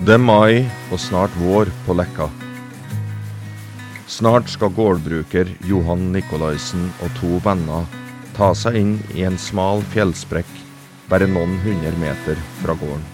[0.00, 2.30] Det er mai og snart vår på Lekka.
[4.08, 7.84] Snart skal gårdbruker Johan Nikolaisen og to venner
[8.32, 10.48] ta seg inn i en smal fjellsprekk
[11.12, 13.04] bare noen hundre meter fra gården.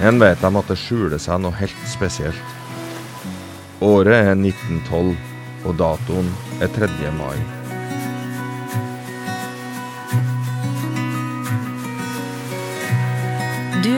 [0.00, 2.58] En vet dem at det skjuler seg noe helt spesielt.
[3.84, 5.12] Året er 1912,
[5.68, 6.32] og datoen
[6.64, 6.88] er 3.
[7.20, 7.61] mai.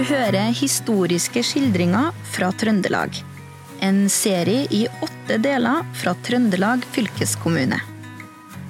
[0.04, 3.16] Hører historiske skildringer fra Trøndelag.
[3.84, 7.78] En serie i åtte deler fra Trøndelag fylkeskommune.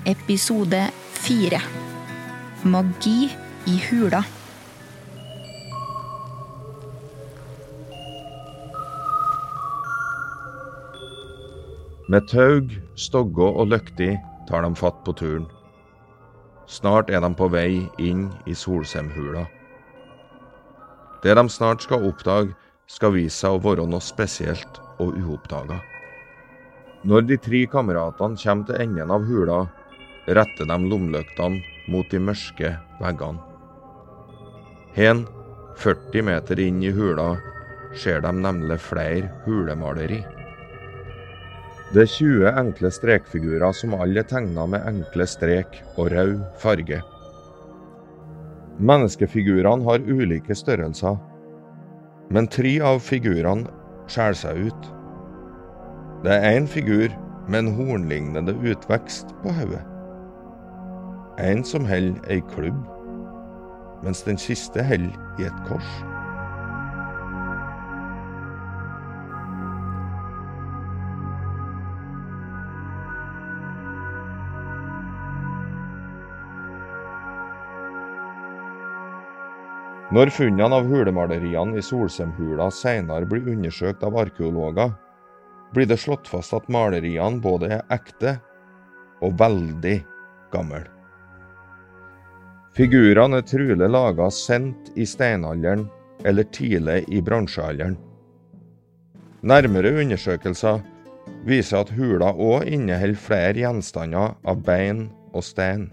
[0.07, 0.85] Episode
[1.25, 1.59] fire.
[2.63, 3.33] Magi
[3.67, 4.23] i hula.
[12.13, 14.13] Med taug, stogge og løkti
[14.47, 15.51] tar de fatt på turen.
[16.71, 19.49] Snart er de på vei inn i Solsemhula.
[21.25, 22.53] Det de snart skal oppdage,
[22.87, 25.79] skal vise seg å være noe spesielt og uoppdaga.
[27.09, 29.63] Når de tre kameratene kommer til enden av hula,
[30.29, 33.41] retter de lommelyktene mot de mørke veggene.
[34.95, 35.25] Hen,
[35.81, 37.35] 40 meter inn i hula,
[37.97, 40.21] ser de nemlig flere hulemaleri.
[41.95, 47.01] Det er 20 enkle strekfigurer som alle er tegna med enkle strek og rød farge.
[48.79, 51.19] Menneskefigurene har ulike størrelser,
[52.35, 53.71] men tre av figurene
[54.11, 54.89] skjærer seg ut.
[56.25, 57.13] Det er én figur
[57.47, 59.83] med en hornlignende utvekst på hodet.
[61.39, 62.83] En som holder ei klubb,
[64.03, 65.95] mens den siste holder i et kors.
[80.15, 84.93] Når funnene av hulemaleriene i Solsemhula senere blir undersøkt av arkeologer,
[85.75, 88.37] blir det slått fast at maleriene både er ekte
[89.25, 89.97] og veldig
[90.53, 90.85] gamle.
[92.79, 95.89] Figurene er trolig laga sent i steinalderen
[96.23, 97.99] eller tidlig i bronsealderen.
[99.43, 100.79] Nærmere undersøkelser
[101.49, 105.89] viser at hula òg inneholder flere gjenstander av bein og stein.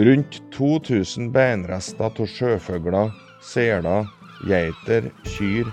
[0.00, 3.10] Rundt 2000 beinrester av sjøfugler,
[3.44, 4.06] seler,
[4.48, 5.68] geiter, kyr,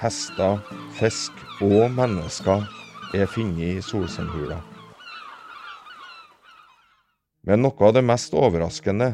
[0.00, 0.62] hester,
[0.96, 2.64] fisk og mennesker
[3.18, 4.62] er funnet i Solsemhula.
[7.44, 9.10] Men noe av det mest overraskende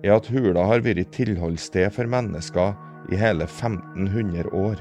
[0.00, 2.72] er at hula har vært tilholdssted for mennesker
[3.12, 4.80] i hele 1500 år.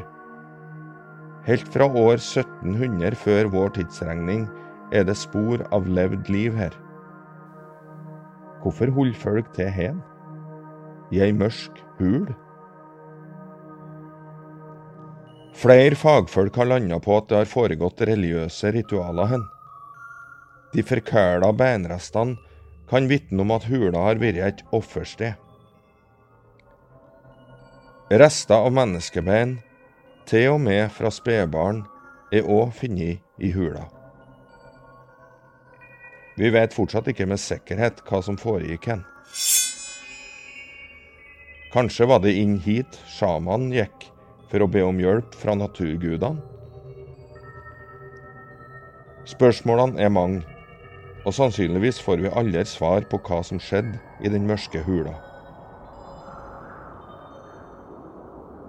[1.49, 4.47] Helt fra år 1700 før vår tidsregning
[4.95, 6.84] er det spor av levd liv her.
[8.65, 9.99] Hvorfor holder folk til hen?
[11.13, 12.31] I ei mørk hul?
[15.53, 19.43] Flere fagfolk har landa på at det har foregått religiøse ritualer hen.
[20.73, 22.39] De forkæla beinrestene
[22.89, 25.37] kan vitne om at hula har vært et offersted.
[28.09, 29.59] Rester av menneskebein,
[30.25, 31.85] til og med fra spedbarn,
[32.33, 33.85] er òg funnet i hula.
[36.35, 39.05] Vi vet fortsatt ikke med sikkerhet hva som foregikk hen.
[41.71, 44.09] Kanskje var det inn hit sjamanen gikk
[44.51, 46.43] for å be om hjelp fra naturgudene?
[49.25, 50.43] Spørsmålene er mange,
[51.25, 55.15] og sannsynligvis får vi aldri svar på hva som skjedde i den mørke hula.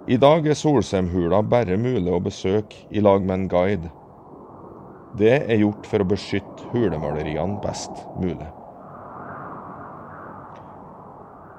[0.06, 3.90] I dag er Solsemhula bare mulig å besøke i lag med en guide.
[5.16, 8.50] Det er gjort for å beskytte hulemaleriene best mulig.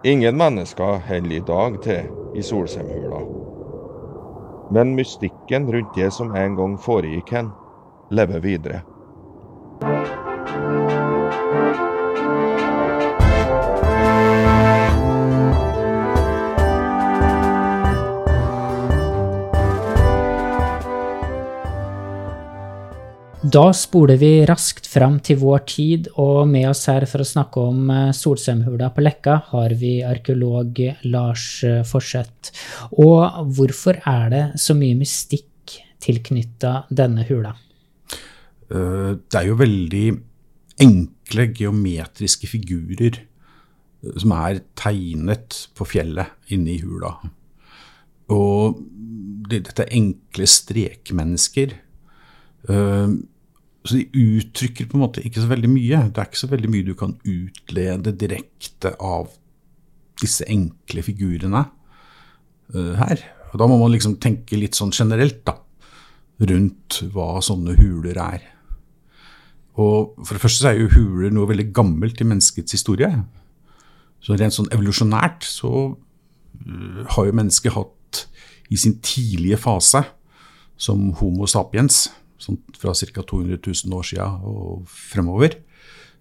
[0.05, 3.23] Ingen mennesker holder i dag til i Solsemhula.
[4.69, 7.49] Men mystikken rundt det som en gang foregikk hen,
[8.13, 8.83] lever videre.
[23.47, 27.61] Da spoler vi raskt fram til vår tid, og med oss her for å snakke
[27.61, 32.51] om Solsømhula på Lekka har vi arkeolog Lars eh, Forseth.
[32.97, 37.53] Og hvorfor er det så mye mystikk tilknytta denne hula?
[38.11, 40.03] Eh, det er jo veldig
[40.83, 43.21] enkle geometriske figurer
[44.17, 47.15] som er tegnet på fjellet inne i hula.
[48.33, 48.83] Og
[49.47, 51.79] dette er enkle strekmennesker.
[53.87, 54.07] Så de
[54.41, 56.01] uttrykker på en måte ikke så veldig mye.
[56.11, 59.29] Det er ikke så veldig mye du kan utlede direkte av
[60.19, 61.63] disse enkle figurene
[62.75, 63.23] uh, her.
[63.53, 65.55] Og da må man liksom tenke litt sånn generelt da,
[66.51, 68.43] rundt hva sånne huler er.
[69.77, 73.11] Og For det første så er jo huler noe veldig gammelt i menneskets historie.
[74.19, 78.23] Så rent sånn evolusjonært så øh, har jo mennesket hatt
[78.73, 80.01] i sin tidlige fase
[80.81, 82.07] som Homo sapiens,
[82.77, 83.23] fra ca.
[83.23, 85.57] 200 000 år siden og fremover,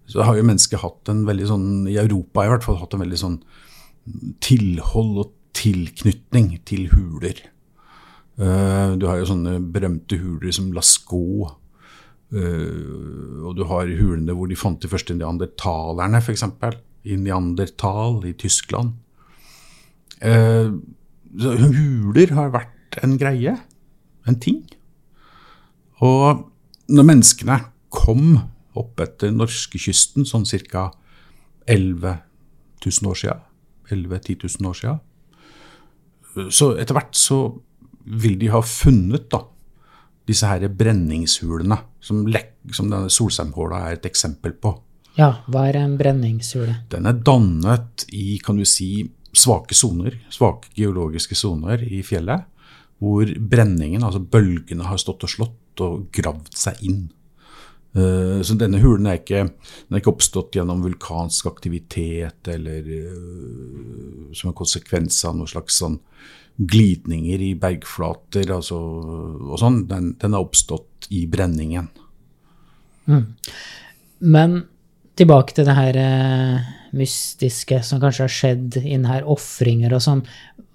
[0.07, 3.03] så har jo mennesket hatt en veldig sånn, i Europa i hvert fall, hatt en
[3.03, 3.37] veldig sånn
[4.43, 7.41] tilhold og tilknytning til huler.
[8.37, 11.55] Uh, du har jo sånne berømte huler som Lascaux.
[12.31, 16.45] Uh, og du har hulene hvor de fant de første neandertalerne, f.eks.
[17.07, 18.97] I Neandertal i Tyskland.
[20.17, 23.53] Så huler har vært en greie,
[24.27, 24.63] en ting.
[26.05, 26.45] Og
[26.93, 27.57] når menneskene
[27.93, 28.37] kom
[28.77, 30.91] opp etter norskekysten sånn ca.
[31.67, 32.19] 11
[32.85, 33.43] 000 år siden,
[33.91, 35.03] 11 10 000 år siden,
[36.53, 37.39] så etter hvert så
[38.07, 39.41] vil de ha funnet da,
[40.27, 42.23] disse her brenningshulene, som,
[42.71, 44.73] som denne Solseimhåla er et eksempel på.
[45.17, 46.83] Ja, hva er en brenningshule?
[46.91, 49.07] Den er dannet i kan du si,
[49.37, 52.45] svake soner, svake geologiske soner i fjellet,
[53.01, 57.05] hvor brenningen, altså bølgene, har stått og slått og gravd seg inn.
[57.97, 64.51] Eh, så denne hulen er ikke, er ikke, oppstått gjennom vulkansk aktivitet eller uh, som
[64.51, 65.97] en konsekvens av noen slags sånn
[66.57, 69.83] glidninger i bergflater altså, og sånn.
[69.89, 71.89] Den, den, er oppstått i brenningen.
[73.07, 73.23] Mm.
[74.35, 74.59] Men
[75.17, 80.25] tilbake til det her uh, mystiske som kanskje har skjedd innen her, ofringer og sånn.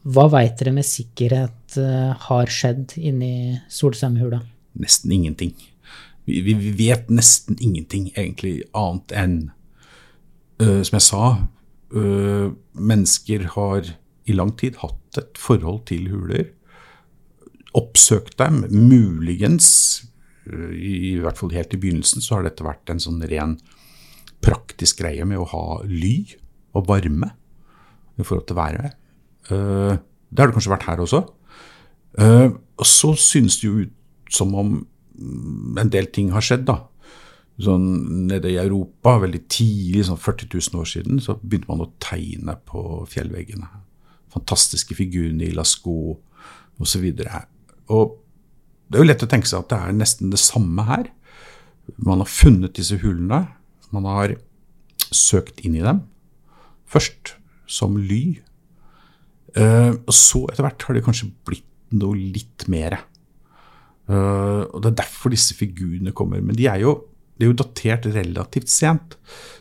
[0.02, 1.76] Hva veit dere med sikkerhet
[2.24, 4.40] har skjedd inni Solseimhula?
[4.78, 5.52] Nesten ingenting
[6.24, 9.36] vi, vi, vet nesten ingenting egentlig annet enn,
[10.62, 11.24] uh, som jeg sa,
[11.96, 12.48] uh,
[12.78, 13.92] mennesker har
[14.30, 16.52] i lang tid hatt et forhold til huler.
[17.78, 18.62] Oppsøkt dem.
[18.70, 19.68] Muligens,
[20.46, 23.58] uh, i, i, hvert fall helt i begynnelsen, så har dette vært en sånn ren
[24.42, 26.16] praktisk greie med å ha ly
[26.74, 27.30] og varme
[28.18, 28.98] i forhold til været.
[29.48, 31.20] det har det kanskje vært her også.
[32.18, 33.94] og så synes det jo ut
[34.32, 34.74] som om
[35.78, 36.80] en del ting har skjedd, da.
[37.62, 37.84] Sånn
[38.30, 42.56] Nede i Europa, veldig tidlig, sånn 40 000 år siden, så begynte man å tegne
[42.68, 43.68] på fjellveggene.
[44.32, 46.16] Fantastiske figurene i Lascaux
[46.80, 47.04] osv.
[47.12, 51.10] Det er jo lett å tenke seg at det er nesten det samme her.
[52.00, 53.44] Man har funnet disse hulene.
[53.92, 54.38] Man har
[55.12, 56.06] søkt inn i dem.
[56.88, 57.36] Først
[57.68, 58.40] som ly.
[59.52, 63.02] Uh, og så etter hvert har det kanskje blitt noe litt mere.
[64.10, 66.40] Uh, og Det er derfor disse figurene kommer.
[66.40, 66.96] Men de er jo,
[67.38, 69.16] de er jo datert relativt sent.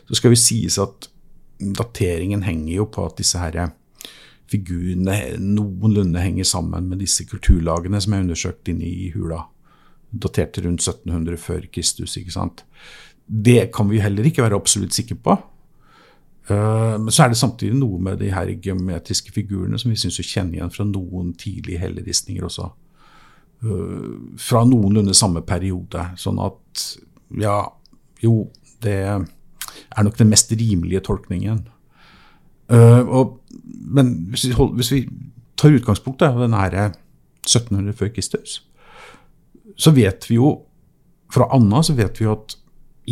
[0.08, 1.08] Så skal vi sies at
[1.62, 3.70] dateringen henger jo på at disse her
[4.52, 9.46] figurene noenlunde henger sammen med disse kulturlagene som er undersøkt inne i hula.
[10.12, 12.16] Daterte rundt 1700 før Kristus.
[12.16, 12.64] ikke sant?
[13.26, 15.38] Det kan vi heller ikke være absolutt sikre på.
[16.50, 20.18] Uh, men så er det samtidig noe med de her geometriske figurene som vi syns
[20.18, 22.66] å kjenne igjen fra noen tidlige helleristninger også.
[23.62, 26.08] Eh, fra noenlunde samme periode.
[26.18, 26.86] Sånn at
[27.38, 27.60] ja,
[28.22, 28.48] jo,
[28.82, 31.62] det er nok den mest rimelige tolkningen.
[32.72, 33.32] Uh, og,
[33.92, 35.00] men hvis vi, hold, hvis vi,
[35.60, 36.74] tar utgangspunkt i den her
[37.44, 38.54] 1700 før Kristus,
[39.76, 40.54] så vet vi jo
[41.32, 42.56] fra Anna så vet vi jo at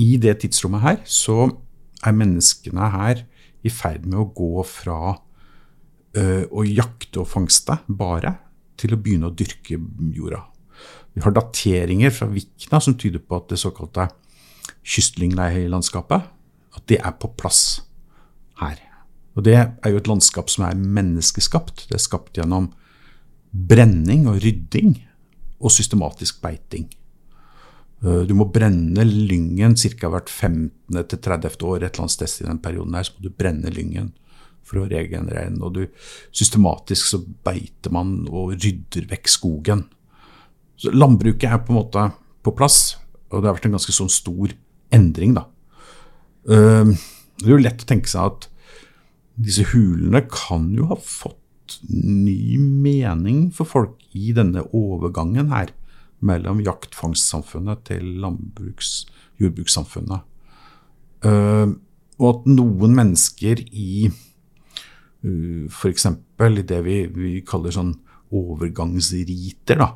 [0.01, 1.51] i det tidsrommet her så
[2.07, 3.23] er menneskene her
[3.63, 8.35] i ferd med å gå fra uh, å jakte og fangste bare
[8.81, 9.79] til å begynne å dyrke
[10.17, 10.43] jorda.
[11.15, 14.09] Vi har dateringer fra Vikna som tyder på at det såkalte
[14.87, 16.31] kystlyngheilandskapet
[16.77, 17.83] at det er på plass
[18.63, 18.79] her.
[19.37, 21.87] Og Det er jo et landskap som er menneskeskapt.
[21.89, 22.71] Det er skapt gjennom
[23.51, 24.97] brenning og rydding
[25.61, 26.89] og systematisk beiting.
[28.05, 30.09] Eh, du må brenne lyngen ca.
[30.09, 31.05] hvert 15.
[31.09, 31.63] til 30.
[31.63, 31.85] år.
[31.85, 34.13] Et eller annet sted i den perioden her, så må du brenne lyngen
[34.71, 35.61] for å regenerere den.
[35.67, 35.83] Og du,
[36.31, 39.85] systematisk så beiter man og rydder vekk skogen.
[40.81, 42.07] Så landbruket er på en måte
[42.47, 42.97] på plass,
[43.29, 44.55] og det har vært en ganske sånn stor
[44.95, 45.35] endring.
[45.37, 45.45] da.
[46.49, 46.95] Ehm,
[47.41, 48.49] det er jo lett å tenke seg at
[49.41, 51.37] disse hulene kan jo ha fått
[51.87, 55.71] ny mening for folk i denne overgangen her
[56.21, 59.07] mellom jaktfangstsamfunnet til landbruks-
[59.41, 60.27] jordbrukssamfunnet.
[61.25, 61.77] Uh,
[62.21, 64.11] og at noen mennesker i
[65.23, 66.07] f.eks.
[66.07, 67.95] i det vi, vi, kaller sånn
[68.31, 69.91] overgangsriter, da,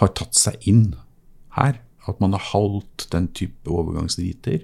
[0.00, 0.94] har tatt seg inn
[1.56, 1.80] her.
[2.06, 4.62] At man har holdt den type overgangsriter.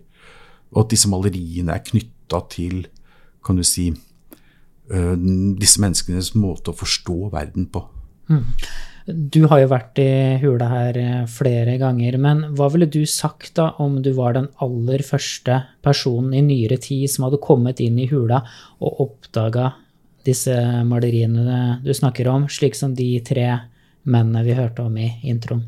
[0.73, 2.85] Og at disse maleriene er knytta til
[3.43, 3.89] kan du si,
[4.95, 5.17] øh,
[5.59, 7.83] disse menneskenes måte å forstå verden på.
[9.07, 10.11] Du har jo vært i
[10.43, 14.47] hula her eh, flere ganger, men hva ville du sagt da om du var den
[14.63, 18.45] aller første personen i nyere tid som hadde kommet inn i hula
[18.79, 19.73] og oppdaga
[20.27, 20.55] disse
[20.87, 23.49] maleriene du snakker om, slik som de tre
[24.07, 25.65] mennene vi hørte om i introen?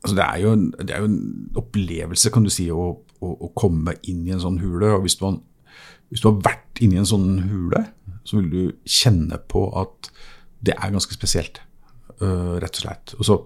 [0.00, 3.50] Altså, det, er jo, det er jo en opplevelse, kan du si, å, å, å
[3.58, 4.94] komme inn i en sånn hule.
[4.96, 5.40] Og hvis du, har,
[6.08, 7.82] hvis du har vært inni en sånn hule,
[8.24, 10.08] så vil du kjenne på at
[10.64, 11.60] det er ganske spesielt.
[12.24, 13.14] Øh, rett og slett.
[13.18, 13.38] Og så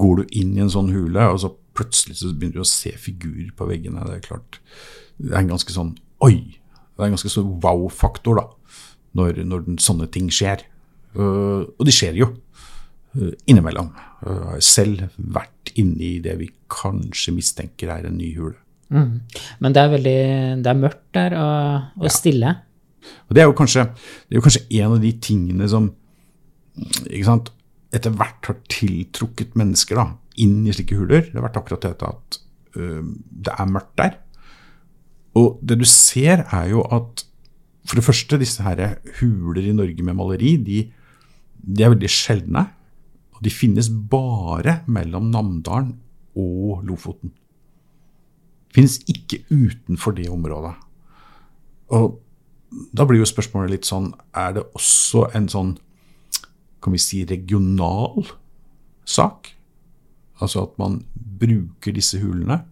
[0.00, 2.92] går du inn i en sånn hule, og så plutselig så begynner du å se
[3.00, 4.04] figurer på veggene.
[4.06, 4.60] Det er klart,
[5.18, 6.36] det er en ganske sånn Oi!
[7.00, 8.42] Det er en ganske sånn wow-faktor da,
[9.16, 10.66] når, når sånne ting skjer.
[11.16, 12.26] Uh, og de skjer jo
[13.16, 13.88] øh, innimellom.
[14.20, 18.58] Jeg har selv vært inne i det vi kanskje mistenker er en ny hule.
[18.92, 19.22] Mm.
[19.64, 20.18] Men det er veldig
[20.60, 22.52] det er mørkt der og, og stille.
[23.28, 23.86] Og det er jo kanskje,
[24.28, 25.88] det er jo kanskje en av de tingene som
[27.08, 27.50] ikke sant,
[27.94, 30.06] etter hvert har tiltrukket mennesker da,
[30.40, 31.26] inn i slike huler.
[31.26, 32.40] Det har vært akkurat dette at
[32.76, 34.18] uh, det er mørkt der.
[35.38, 37.24] Og det du ser, er jo at
[37.86, 40.84] for det første, disse her huler i Norge med maleri, de,
[41.58, 42.66] de er veldig sjeldne.
[43.34, 45.94] Og de finnes bare mellom Namdalen
[46.38, 47.32] og Lofoten.
[48.70, 50.74] Finnes ikke utenfor det området.
[51.96, 52.20] Og
[52.94, 55.72] da blir jo spørsmålet litt sånn Er det også en sånn
[56.82, 58.26] kan vi si regional
[59.04, 59.52] sak?
[60.40, 61.02] Altså at man
[61.40, 62.62] bruker disse hulene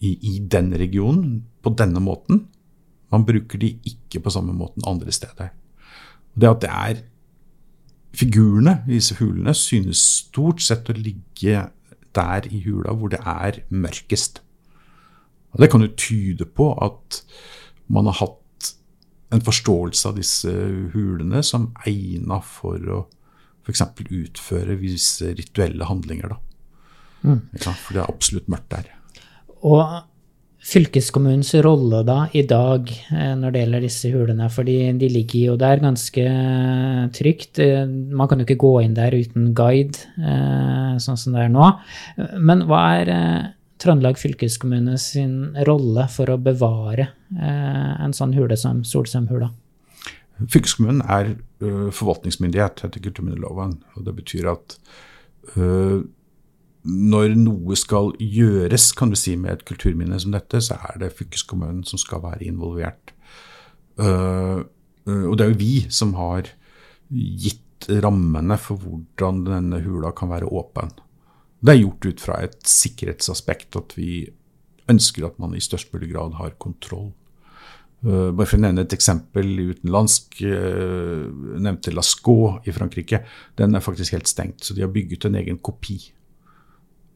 [0.00, 2.46] i, i den regionen på denne måten.
[3.10, 5.52] Man bruker de ikke på samme måten andre steder.
[6.34, 7.06] Det at det er
[8.10, 11.68] Figurene i disse hulene synes stort sett å ligge
[12.16, 14.40] der i hula hvor det er mørkest.
[15.54, 17.20] Og Det kan jo tyde på at
[17.86, 18.72] man har hatt
[19.30, 20.50] en forståelse av disse
[20.94, 23.00] hulene som egna for å
[23.66, 23.82] f.eks.
[24.10, 26.36] utføre visse rituelle handlinger.
[27.24, 28.88] Ja, for det er absolutt mørkt der.
[29.60, 30.00] Og
[30.60, 35.54] fylkeskommunens rolle da i dag eh, når det gjelder disse hulene, fordi de ligger jo
[35.60, 36.24] der ganske
[37.16, 37.60] trygt.
[37.64, 41.54] Eh, Man kan jo ikke gå inn der uten guide, eh, sånn som det er
[41.54, 41.70] nå.
[42.40, 43.48] Men hva er eh,
[43.80, 49.48] Trøndelag fylkeskommune sin rolle for å bevare eh, en sånn hule som Solsømhula?
[50.44, 53.76] Fylkeskommunen er forvaltningsmyndighet etter kulturminneloven.
[53.96, 54.76] og Det betyr at
[55.56, 56.00] uh,
[56.88, 61.12] når noe skal gjøres kan du si, med et kulturminne som dette, så er det
[61.18, 63.12] fylkeskommunen som skal være involvert.
[64.00, 64.64] Uh,
[65.04, 66.48] og det er jo vi som har
[67.10, 70.92] gitt rammene for hvordan denne hula kan være åpen.
[71.60, 74.28] Det er gjort ut fra et sikkerhetsaspekt at vi
[74.90, 77.10] ønsker at man i størst mulig grad har kontroll.
[78.00, 80.40] Uh, bare for å nevne et eksempel utenlandsk.
[80.44, 81.28] Uh,
[81.60, 83.22] nevnte Lascaux i Frankrike.
[83.58, 85.98] Den er faktisk helt stengt, så de har bygget en egen kopi.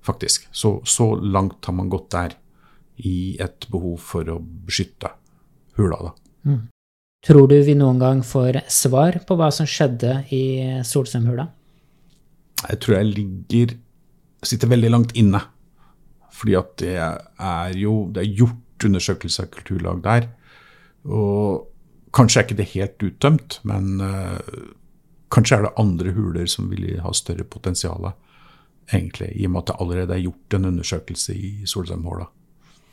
[0.05, 0.49] Faktisk.
[0.53, 2.37] Så, så langt har man gått der
[3.05, 5.11] i et behov for å beskytte
[5.79, 6.11] hula.
[6.11, 6.59] da.
[7.25, 10.45] Tror du vi noen gang får svar på hva som skjedde i
[10.85, 11.47] Solsømhula?
[12.69, 13.73] Jeg tror jeg ligger
[14.45, 15.41] sitter veldig langt inne.
[16.35, 20.29] Fordi at det er jo det er gjort undersøkelser av kulturlag der.
[21.05, 21.67] Og
[22.15, 24.71] kanskje er ikke det helt uttømt, men øh,
[25.35, 28.13] kanskje er det andre huler som vil ha større potensial,
[28.93, 32.29] egentlig, i og med at det allerede er gjort en undersøkelse i Solheimhåla.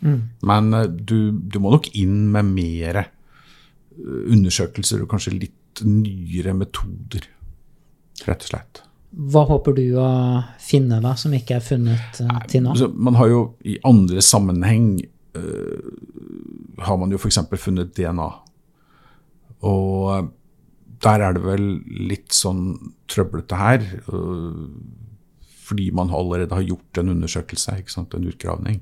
[0.01, 6.55] Men øh, du, du må nok inn med mer øh, undersøkelser og kanskje litt nyere
[6.57, 7.27] metoder,
[8.27, 8.81] rett og slett.
[9.11, 10.09] Hva håper du å
[10.63, 12.75] finne da, som ikke er funnet eh, til nå?
[12.95, 14.93] Man har jo i andre sammenheng
[15.37, 15.91] øh,
[16.81, 17.39] har man jo f.eks.
[17.61, 18.29] funnet DNA.
[19.61, 20.29] Og øh,
[21.01, 21.67] der er det vel
[22.11, 23.85] litt sånn trøblete her.
[24.11, 24.67] øh,
[25.71, 28.81] fordi man allerede har gjort en undersøkelse, en utgravning.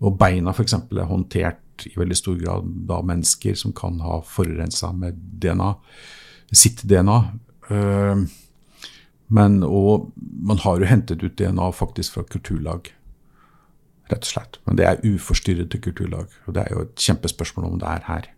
[0.00, 0.72] Og beina f.eks.
[0.72, 5.74] er håndtert i veldig stor grad av mennesker som kan ha forurensa med DNA,
[6.52, 7.18] sitt DNA.
[7.70, 8.26] Øh,
[9.28, 12.92] men og man har jo hentet ut DNA faktisk fra kulturlag,
[14.10, 14.58] rett og slett.
[14.66, 18.28] Men det er uforstyrrede kulturlag, og det er jo et kjempespørsmål om det er her.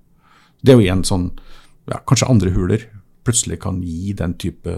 [0.63, 1.31] Det er jo igjen sånn
[1.89, 2.83] ja, Kanskje andre huler
[3.29, 4.73] plutselig kan gi den type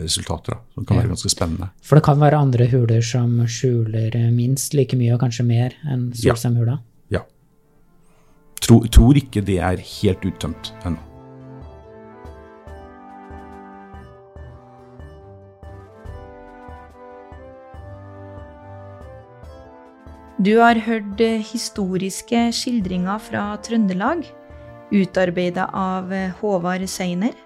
[0.00, 1.02] resultater, da, som kan Ja.
[1.02, 1.70] være ganske spennende.
[1.82, 6.10] For det kan være andre huler som skjuler minst like mye, og kanskje mer, enn
[6.16, 6.32] Ja.
[6.32, 6.78] Solsemhula?
[7.10, 7.20] Ja.
[8.62, 10.98] Tror, tror ikke det er helt uttømt ennå.
[20.42, 24.24] Du har hørt eh, historiske skildringer fra Trøndelag,
[24.90, 27.36] utarbeida av eh, Håvard Seiner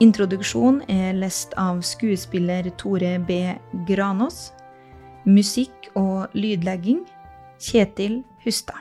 [0.00, 3.38] Introduksjon er lest av skuespiller Tore B.
[3.88, 4.52] Granås.
[5.24, 7.02] Musikk og lydlegging
[7.60, 8.80] Kjetil Hustad.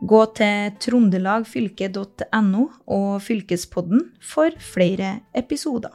[0.00, 2.66] Gå til trondelagfylke.no
[2.98, 5.92] og Fylkespodden for flere episoder.